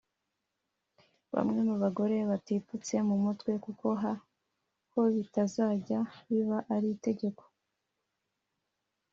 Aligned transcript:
bamwe 1.33 1.59
mu 1.67 1.75
bagore 1.83 2.15
bitipfutse 2.29 2.95
mu 3.07 3.15
mutwe 3.23 3.51
kuko 3.65 3.87
ho 4.93 5.01
bitazajya 5.15 5.99
biba 6.29 6.57
ari 6.75 6.87
itegeko 6.95 7.43